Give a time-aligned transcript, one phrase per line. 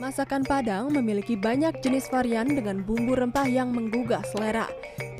[0.00, 4.64] Masakan Padang memiliki banyak jenis varian dengan bumbu rempah yang menggugah selera.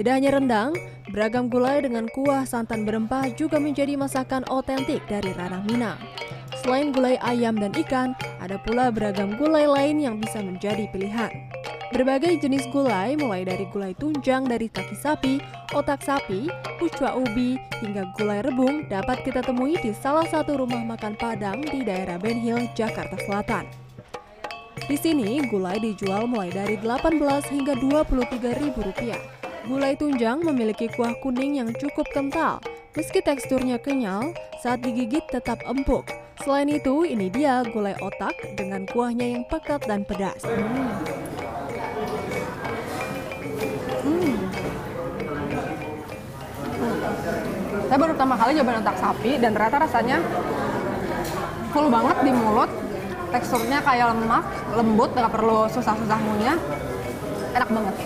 [0.00, 0.72] Tidak hanya rendang,
[1.12, 6.00] beragam gulai dengan kuah santan berempah juga menjadi masakan otentik dari ranah Minang.
[6.64, 11.29] Selain gulai ayam dan ikan, ada pula beragam gulai lain yang bisa menjadi pilihan.
[11.93, 15.37] Berbagai jenis gulai mulai dari gulai tunjang dari kaki sapi,
[15.77, 16.48] otak sapi,
[16.80, 21.84] pucua ubi, hingga gulai rebung dapat kita temui di salah satu rumah makan Padang di
[21.84, 23.69] daerah Ben Hill, Jakarta Selatan.
[24.93, 27.16] Di sini gulai dijual mulai dari 18
[27.48, 29.16] hingga 23 ribu rupiah.
[29.65, 32.61] Gulai tunjang memiliki kuah kuning yang cukup kental.
[32.93, 36.05] Meski teksturnya kenyal, saat digigit tetap empuk.
[36.45, 40.45] Selain itu, ini dia gulai otak dengan kuahnya yang pekat dan pedas.
[40.45, 40.93] Hmm.
[44.05, 44.37] Hmm.
[47.88, 50.21] Saya baru pertama kali coba otak sapi dan ternyata rasanya
[51.73, 52.91] full banget di mulut.
[53.33, 54.45] Teksturnya kayak lemak,
[54.77, 56.59] lembut, nggak perlu susah-susah ngunyah.
[57.57, 57.97] Enak banget.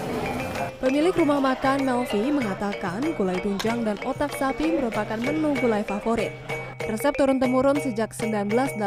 [0.77, 6.31] Pemilik rumah makan Melvi mengatakan gulai tunjang dan otak sapi merupakan menu gulai favorit.
[6.87, 8.79] Resep turun-temurun sejak 1982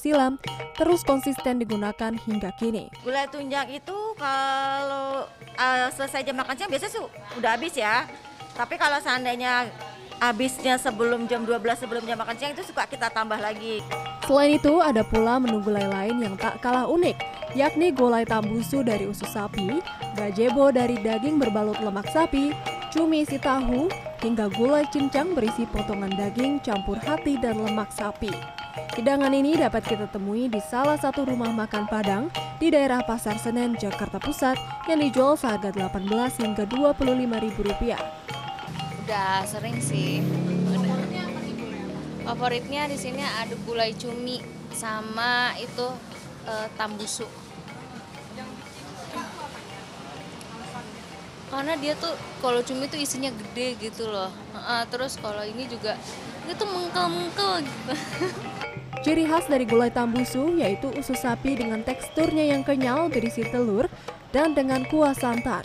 [0.00, 0.40] silam
[0.80, 2.88] terus konsisten digunakan hingga kini.
[3.04, 5.28] Gulai tunjang itu kalau
[5.60, 7.04] uh, selesai jam makan siang biasanya su,
[7.36, 8.08] udah habis ya.
[8.56, 9.68] Tapi kalau seandainya
[10.20, 13.84] habisnya sebelum jam 12 sebelum jam makan siang itu suka kita tambah lagi.
[14.24, 17.16] Selain itu ada pula menu gulai lain yang tak kalah unik,
[17.54, 19.78] yakni gulai tambusu dari usus sapi,
[20.18, 22.50] gajebo dari daging berbalut lemak sapi,
[22.90, 23.86] cumi isi tahu,
[24.24, 28.32] hingga gulai cincang berisi potongan daging campur hati dan lemak sapi.
[28.96, 33.76] Hidangan ini dapat kita temui di salah satu rumah makan Padang di daerah Pasar Senen,
[33.76, 34.56] Jakarta Pusat
[34.88, 36.08] yang dijual seharga 18
[36.40, 37.04] hingga 25
[37.44, 38.00] ribu rupiah.
[39.06, 40.18] Udah sering sih.
[42.26, 44.42] Favoritnya di sini ada gulai cumi
[44.74, 45.94] sama itu
[46.42, 47.30] uh, tambusu.
[51.54, 54.34] Karena dia tuh kalau cumi tuh isinya gede gitu loh.
[54.58, 55.94] Uh, terus kalau ini juga
[56.50, 57.94] itu mengkel-mengkel gitu.
[59.06, 63.86] Ciri khas dari gulai tambusu yaitu usus sapi dengan teksturnya yang kenyal berisi telur
[64.34, 65.62] dan dengan kuah santan.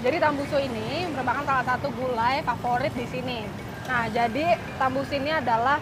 [0.00, 3.44] Jadi tambusu ini merupakan salah satu gulai favorit di sini.
[3.84, 5.76] Nah, jadi tambusu ini adalah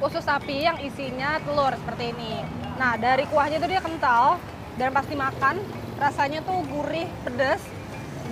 [0.00, 2.40] usus sapi yang isinya telur seperti ini.
[2.80, 4.40] Nah, dari kuahnya itu dia kental
[4.80, 5.60] dan pasti makan
[6.00, 7.60] rasanya tuh gurih, pedas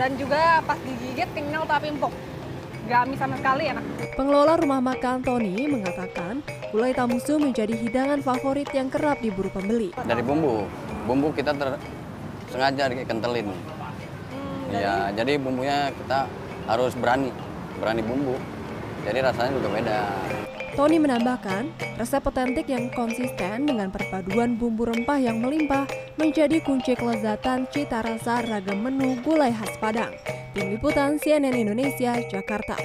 [0.00, 2.14] dan juga pas digigit kenyal tapi empuk.
[2.88, 3.84] Gak amis sama sekali enak.
[4.16, 6.40] Pengelola rumah makan Tony mengatakan
[6.72, 9.92] gulai tambusu menjadi hidangan favorit yang kerap diburu pembeli.
[9.92, 10.64] Dari bumbu,
[11.04, 11.76] bumbu kita ter
[12.48, 13.79] sengaja dikentelin.
[14.70, 16.30] Hmm, ya, jadi bumbunya kita
[16.70, 17.34] harus berani,
[17.82, 18.38] berani bumbu.
[19.02, 20.00] Jadi rasanya juga beda.
[20.78, 21.66] Tony menambahkan,
[21.98, 28.46] resep otentik yang konsisten dengan perpaduan bumbu rempah yang melimpah menjadi kunci kelezatan cita rasa
[28.46, 30.14] ragam menu gulai khas Padang.
[30.54, 32.78] Tim Liputan CNN Indonesia, Jakarta.